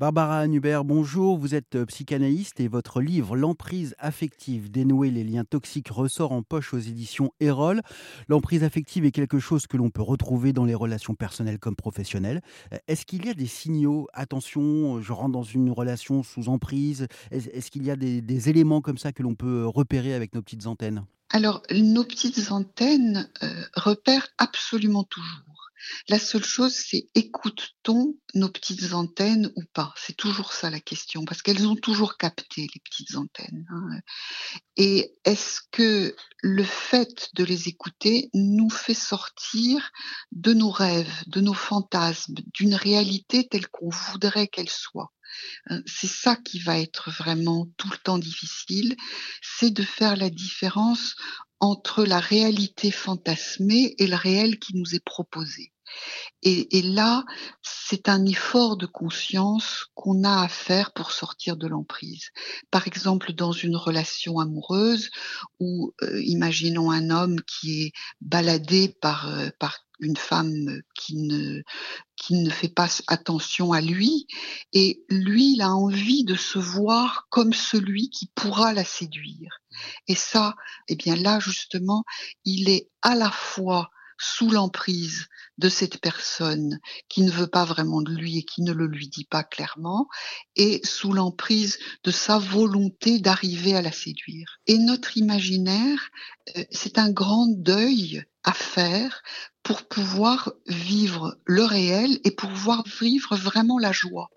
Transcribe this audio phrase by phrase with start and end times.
[0.00, 1.36] Barbara Hubert, bonjour.
[1.36, 6.42] Vous êtes euh, psychanalyste et votre livre L'emprise affective, dénouer les liens toxiques ressort en
[6.42, 7.82] poche aux éditions Erol.
[8.26, 12.40] L'emprise affective est quelque chose que l'on peut retrouver dans les relations personnelles comme professionnelles.
[12.72, 14.08] Euh, est-ce qu'il y a des signaux?
[14.14, 17.06] Attention, je rentre dans une relation sous emprise.
[17.30, 20.66] Est-ce qu'il y a des, éléments comme ça que l'on peut repérer avec nos petites
[20.66, 21.04] antennes?
[21.28, 25.59] Alors, nos petites antennes euh, repèrent absolument toujours.
[26.08, 29.92] La seule chose, c'est écoute-t-on nos petites antennes ou pas?
[29.96, 33.66] C'est toujours ça la question, parce qu'elles ont toujours capté les petites antennes.
[33.70, 34.00] Hein.
[34.76, 39.90] Et est-ce que le fait de les écouter nous fait sortir
[40.32, 45.12] de nos rêves, de nos fantasmes, d'une réalité telle qu'on voudrait qu'elle soit?
[45.86, 48.96] C'est ça qui va être vraiment tout le temps difficile,
[49.42, 51.14] c'est de faire la différence
[51.60, 55.72] entre la réalité fantasmée et le réel qui nous est proposé.
[56.42, 57.24] Et, et là,
[57.62, 62.30] c'est un effort de conscience qu'on a à faire pour sortir de l'emprise.
[62.70, 65.10] Par exemple, dans une relation amoureuse
[65.58, 71.62] où, euh, imaginons un homme qui est baladé par, euh, par une femme qui ne,
[72.16, 74.26] qui ne fait pas attention à lui,
[74.72, 79.60] et lui, il a envie de se voir comme celui qui pourra la séduire.
[80.08, 80.54] Et ça,
[80.88, 82.04] eh bien là, justement,
[82.44, 85.26] il est à la fois sous l'emprise
[85.56, 89.08] de cette personne qui ne veut pas vraiment de lui et qui ne le lui
[89.08, 90.08] dit pas clairement,
[90.56, 94.58] et sous l'emprise de sa volonté d'arriver à la séduire.
[94.66, 96.10] Et notre imaginaire,
[96.56, 99.22] euh, c'est un grand deuil à faire
[99.70, 104.28] pour pouvoir vivre le réel et pour pouvoir vivre vraiment la joie.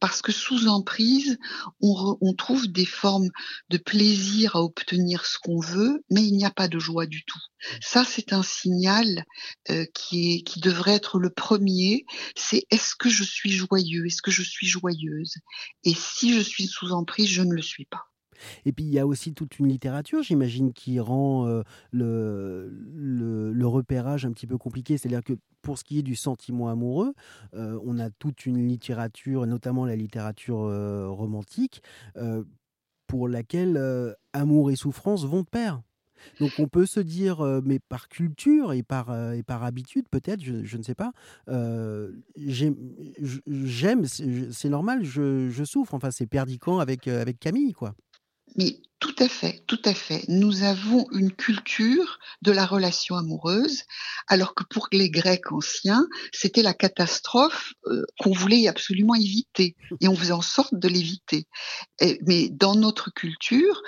[0.00, 1.36] Parce que sous emprise,
[1.82, 3.28] on, trouve des formes
[3.68, 7.22] de plaisir à obtenir ce qu'on veut, mais il n'y a pas de joie du
[7.26, 7.38] tout.
[7.82, 9.26] Ça, c'est un signal
[9.68, 12.06] euh, qui, qui devrait être le premier.
[12.34, 14.06] C'est est-ce que je suis joyeux?
[14.06, 15.34] Est-ce que je suis joyeuse?
[15.84, 18.07] Et si je suis sous emprise, je ne le suis pas.
[18.64, 22.70] Et puis il y a aussi toute une littérature, j'imagine, qui rend euh, le,
[23.52, 24.96] le, repérage un petit peu compliqué.
[24.96, 27.14] C'est-à-dire que pour ce qui est du sentiment amoureux,
[27.54, 31.82] euh, on a toute une littérature, notamment la littérature euh, romantique,
[33.06, 35.80] pour laquelle amour et souffrance vont de pair.
[36.40, 40.76] Donc on peut se dire, mais par culture et par, et par habitude peut-être, je,
[40.76, 41.12] ne sais pas,
[42.36, 45.94] j'aime, c'est normal, je, je, souffre.
[45.94, 47.94] Enfin, c'est perdicant avec, avec Camille, quoi.
[48.58, 50.24] Mais tout à fait, tout à fait.
[50.26, 53.84] Nous avons une culture de la relation amoureuse,
[54.26, 60.08] alors que pour les Grecs anciens, c'était la catastrophe euh, qu'on voulait absolument éviter, et
[60.08, 61.46] on faisait en sorte de l'éviter.
[62.26, 63.80] Mais dans notre culture,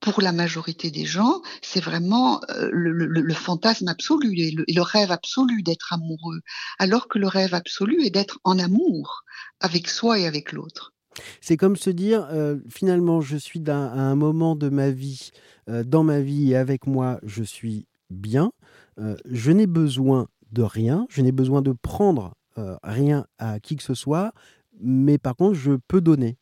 [0.00, 5.62] pour la majorité des gens, c'est vraiment euh, le, fantasme absolu et le rêve absolu
[5.62, 6.40] d'être amoureux,
[6.78, 9.24] alors que le rêve absolu est d'être en amour
[9.60, 10.92] avec soi et avec l'autre.
[11.40, 15.30] C'est comme se dire, euh, finalement, je suis à un moment de ma vie,
[15.68, 18.52] euh, dans ma vie et avec moi, je suis bien.
[18.98, 22.34] Euh, je n'ai besoin de rien, je n'ai besoin de prendre
[22.82, 24.32] rien à qui que ce soit,
[24.80, 26.38] mais par contre, je peux donner.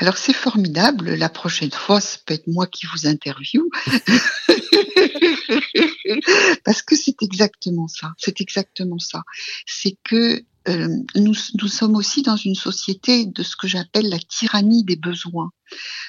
[0.00, 1.14] Alors c'est formidable.
[1.14, 3.68] La prochaine fois, ça peut être moi qui vous interviewe.
[6.64, 8.12] Parce que c'est exactement ça.
[8.16, 9.22] C'est exactement ça.
[9.66, 14.18] C'est que euh, nous, nous, sommes aussi dans une société de ce que j'appelle la
[14.18, 15.50] tyrannie des besoins,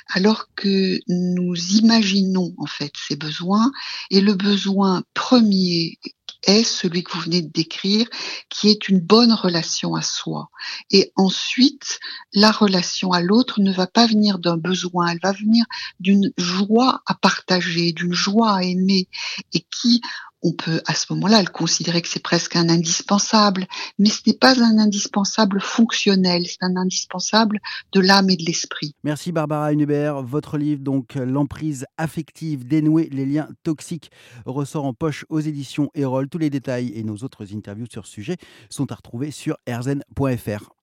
[0.07, 3.71] alors que nous imaginons en fait ces besoins
[4.11, 5.97] et le besoin premier
[6.43, 8.07] est celui que vous venez de décrire,
[8.49, 10.49] qui est une bonne relation à soi.
[10.89, 11.99] Et ensuite,
[12.33, 15.65] la relation à l'autre ne va pas venir d'un besoin, elle va venir
[15.99, 19.09] d'une joie à partager, d'une joie à aimer,
[19.53, 20.01] et qui,
[20.41, 23.67] on peut à ce moment-là le considérer que c'est presque un indispensable,
[23.97, 27.59] mais ce n'est pas un indispensable fonctionnel, c'est un indispensable
[27.91, 28.95] de l'âme et de l'esprit.
[29.03, 30.23] Merci Barbara Hunebert.
[30.23, 34.11] Votre livre, donc L'emprise affective, dénouer les liens toxiques,
[34.45, 36.29] ressort en poche aux éditions Erol.
[36.29, 38.37] Tous les détails et nos autres interviews sur ce sujet
[38.69, 40.78] sont à retrouver sur erzen.fr.